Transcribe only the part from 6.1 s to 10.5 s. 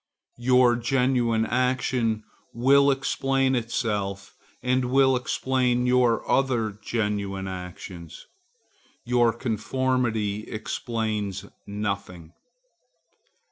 other genuine actions. Your conformity